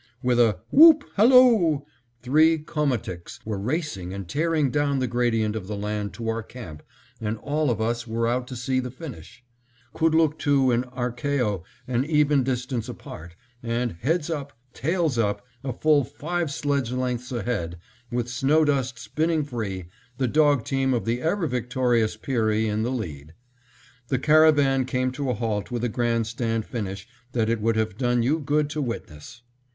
[0.23, 1.81] With a "Whoop halloo,"
[2.23, 6.81] three Komaticks were racing and tearing down the gradient of the land to our camp,
[7.21, 9.43] and all of us were out to see the finish.
[9.93, 16.49] Kudlooktoo and Arkeo an even distance apart; and, heads up, tails up, a full five
[16.49, 17.77] sledge lengths ahead,
[18.11, 19.85] with snowdust spinning free,
[20.17, 23.35] the dog team of the ever victorious Peary in the lead.
[24.07, 28.23] The caravan came to a halt with a grandstand finish that it would have done
[28.23, 29.43] you good to witness.